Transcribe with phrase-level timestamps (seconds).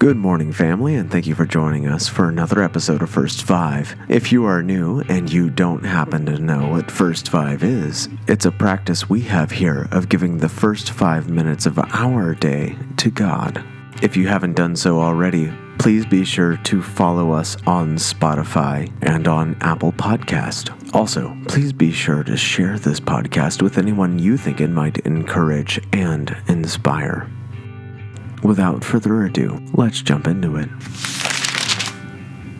[0.00, 3.94] Good morning, family, and thank you for joining us for another episode of First Five.
[4.08, 8.46] If you are new and you don't happen to know what First Five is, it's
[8.46, 13.10] a practice we have here of giving the first five minutes of our day to
[13.10, 13.62] God.
[14.00, 19.28] If you haven't done so already, please be sure to follow us on Spotify and
[19.28, 20.94] on Apple Podcast.
[20.94, 25.78] Also, please be sure to share this podcast with anyone you think it might encourage
[25.92, 27.30] and inspire.
[28.42, 30.68] Without further ado, let's jump into it.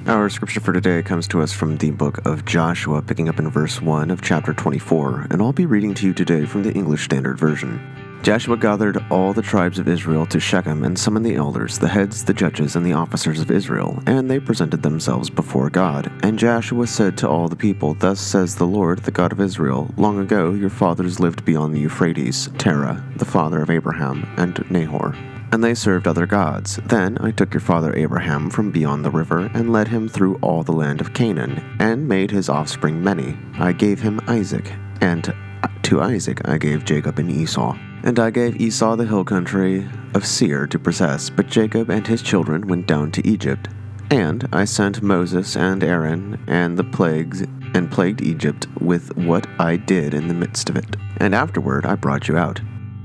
[0.07, 3.49] Our scripture for today comes to us from the book of Joshua, picking up in
[3.49, 7.05] verse 1 of chapter 24, and I'll be reading to you today from the English
[7.05, 7.81] Standard Version.
[8.23, 12.25] Joshua gathered all the tribes of Israel to Shechem and summoned the elders, the heads,
[12.25, 16.13] the judges, and the officers of Israel, and they presented themselves before God.
[16.23, 19.95] And Joshua said to all the people, Thus says the Lord, the God of Israel
[19.97, 25.15] Long ago your fathers lived beyond the Euphrates, Terah, the father of Abraham, and Nahor
[25.53, 26.79] and they served other gods.
[26.87, 30.63] Then I took your father Abraham from beyond the river, and led him through all
[30.63, 33.39] the land of Canaan, and made his offspring many.
[33.55, 35.35] I gave him Isaac, and
[35.83, 37.77] to Isaac I gave Jacob and Esau.
[38.03, 42.23] And I gave Esau the hill country of Seir to possess, but Jacob and his
[42.23, 43.69] children went down to Egypt.
[44.11, 47.43] And I sent Moses and Aaron and the plagues
[47.75, 50.97] and plagued Egypt with what I did in the midst of it.
[51.19, 52.61] And afterward I brought you out.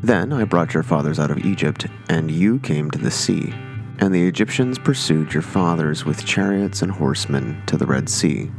[0.06, 3.52] Then I brought your fathers out of Egypt, and you came to the sea.
[3.98, 8.52] And the Egyptians pursued your fathers with chariots and horsemen to the Red Sea.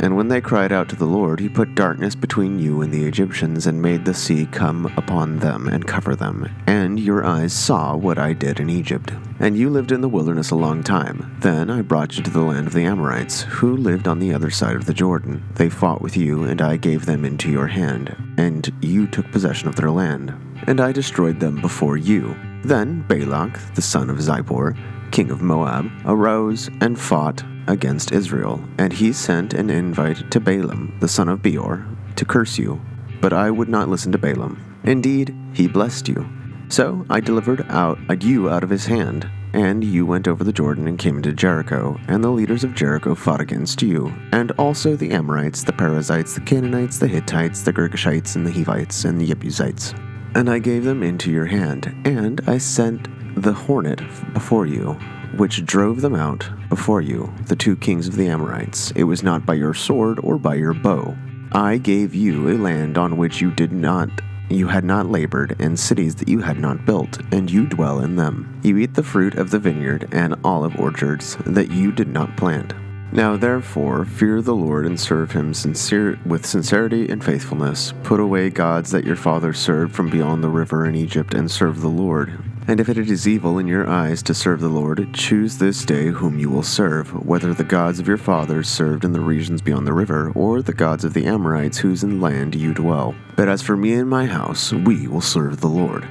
[0.00, 3.04] And when they cried out to the Lord, he put darkness between you and the
[3.04, 6.50] Egyptians, and made the sea come upon them and cover them.
[6.66, 9.12] And your eyes saw what I did in Egypt.
[9.38, 11.36] And you lived in the wilderness a long time.
[11.40, 14.50] Then I brought you to the land of the Amorites, who lived on the other
[14.50, 15.44] side of the Jordan.
[15.54, 19.68] They fought with you, and I gave them into your hand, and you took possession
[19.68, 20.34] of their land
[20.66, 22.36] and I destroyed them before you.
[22.64, 24.76] Then Balak, the son of Zippor,
[25.10, 30.96] king of Moab, arose and fought against Israel, and he sent an invite to Balaam,
[31.00, 32.80] the son of Beor, to curse you.
[33.20, 34.62] But I would not listen to Balaam.
[34.84, 36.28] Indeed, he blessed you.
[36.68, 40.86] So I delivered out you out of his hand, and you went over the Jordan
[40.86, 45.10] and came into Jericho, and the leaders of Jericho fought against you, and also the
[45.10, 49.94] Amorites, the Perizzites, the Canaanites, the Hittites, the Girgashites, and the Hivites, and the Jebusites.
[50.34, 53.08] And I gave them into your hand, and I sent
[53.40, 54.00] the hornet
[54.32, 54.92] before you,
[55.36, 58.92] which drove them out before you, the two kings of the Amorites.
[58.92, 61.16] It was not by your sword or by your bow.
[61.52, 64.08] I gave you a land on which you did not
[64.50, 68.16] you had not labored, and cities that you had not built, and you dwell in
[68.16, 68.60] them.
[68.64, 72.74] You eat the fruit of the vineyard and olive orchards that you did not plant.
[73.12, 77.92] Now therefore fear the Lord and serve him sincere with sincerity and faithfulness.
[78.04, 81.80] Put away gods that your fathers served from beyond the river in Egypt and serve
[81.80, 82.38] the Lord.
[82.68, 86.06] And if it is evil in your eyes to serve the Lord, choose this day
[86.06, 89.88] whom you will serve, whether the gods of your fathers served in the regions beyond
[89.88, 93.16] the river, or the gods of the Amorites whose land you dwell.
[93.34, 96.06] But as for me and my house, we will serve the Lord.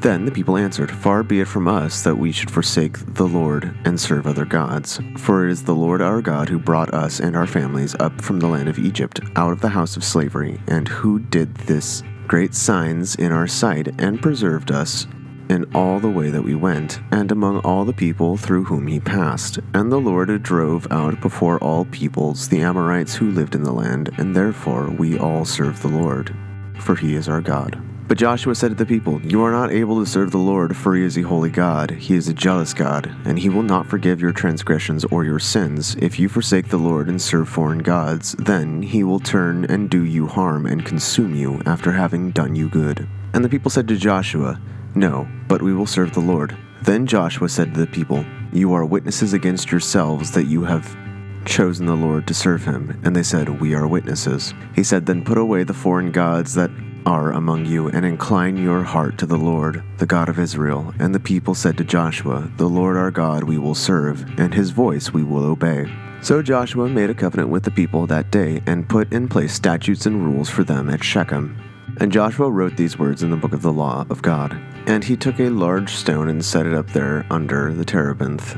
[0.00, 3.76] Then the people answered, Far be it from us that we should forsake the Lord
[3.84, 4.98] and serve other gods.
[5.18, 8.40] For it is the Lord our God who brought us and our families up from
[8.40, 12.54] the land of Egypt, out of the house of slavery, and who did this great
[12.54, 15.06] signs in our sight, and preserved us
[15.50, 19.00] in all the way that we went, and among all the people through whom he
[19.00, 19.58] passed.
[19.74, 24.10] And the Lord drove out before all peoples the Amorites who lived in the land,
[24.16, 26.34] and therefore we all serve the Lord,
[26.78, 27.89] for he is our God.
[28.10, 30.96] But Joshua said to the people, You are not able to serve the Lord, for
[30.96, 31.92] he is a holy God.
[31.92, 35.94] He is a jealous God, and he will not forgive your transgressions or your sins.
[36.00, 40.02] If you forsake the Lord and serve foreign gods, then he will turn and do
[40.02, 43.08] you harm and consume you after having done you good.
[43.32, 44.60] And the people said to Joshua,
[44.96, 46.56] No, but we will serve the Lord.
[46.82, 50.96] Then Joshua said to the people, You are witnesses against yourselves that you have
[51.44, 53.00] chosen the Lord to serve him.
[53.04, 54.52] And they said, We are witnesses.
[54.74, 56.72] He said, Then put away the foreign gods that
[57.06, 60.94] are among you, and incline your heart to the Lord, the God of Israel.
[60.98, 64.70] And the people said to Joshua, The Lord our God we will serve, and his
[64.70, 65.90] voice we will obey.
[66.22, 70.06] So Joshua made a covenant with the people that day, and put in place statutes
[70.06, 71.56] and rules for them at Shechem.
[71.98, 74.58] And Joshua wrote these words in the book of the law of God.
[74.86, 78.56] And he took a large stone and set it up there under the terebinth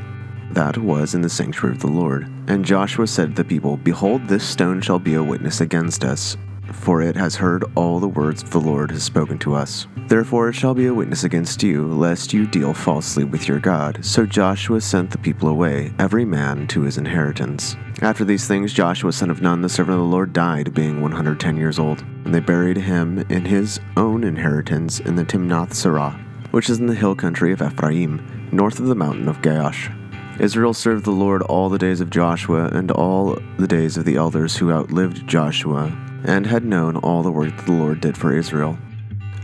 [0.51, 2.31] that was in the sanctuary of the Lord.
[2.47, 6.37] And Joshua said to the people, Behold, this stone shall be a witness against us
[6.71, 9.87] for it has heard all the words the Lord has spoken to us.
[10.07, 14.03] Therefore it shall be a witness against you, lest you deal falsely with your God.
[14.03, 17.75] So Joshua sent the people away, every man to his inheritance.
[18.01, 21.57] After these things, Joshua son of Nun, the servant of the Lord, died, being 110
[21.57, 22.01] years old.
[22.25, 26.19] And they buried him in his own inheritance in the Timnath Serah
[26.53, 28.21] which is in the hill country of Ephraim,
[28.51, 29.91] north of the mountain of Gaash.
[30.39, 34.17] Israel served the Lord all the days of Joshua and all the days of the
[34.17, 35.91] elders who outlived Joshua,
[36.25, 38.77] and had known all the work that the Lord did for Israel.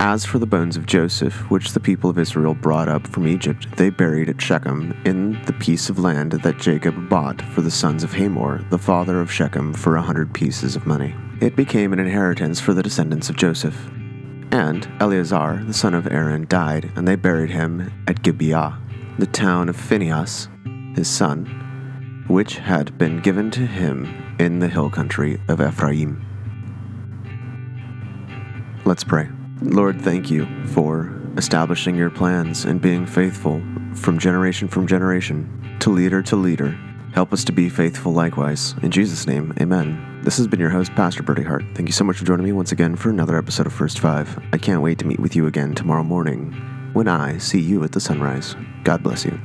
[0.02, 3.68] As for the bones of Joseph, which the people of Israel brought up from Egypt,
[3.76, 8.02] they buried at Shechem in the piece of land that Jacob bought for the sons
[8.02, 11.14] of Hamor, the father of Shechem, for a hundred pieces of money.
[11.42, 13.90] It became an inheritance for the descendants of Joseph.
[14.52, 18.80] And Eleazar, the son of Aaron, died, and they buried him at Gibeah,
[19.18, 20.48] the town of Phinehas,
[20.96, 26.26] his son, which had been given to him in the hill country of Ephraim.
[28.90, 29.30] Let's pray.
[29.62, 33.62] Lord, thank you for establishing your plans and being faithful
[33.94, 36.72] from generation from generation to leader to leader.
[37.14, 38.74] Help us to be faithful likewise.
[38.82, 40.22] In Jesus' name, amen.
[40.24, 41.66] This has been your host, Pastor Bertie Hart.
[41.76, 44.44] Thank you so much for joining me once again for another episode of First Five.
[44.54, 46.52] I can't wait to meet with you again tomorrow morning
[46.94, 48.56] when I see you at the sunrise.
[48.84, 49.40] God bless you.